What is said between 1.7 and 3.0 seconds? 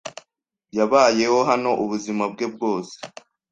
ubuzima bwe bwose.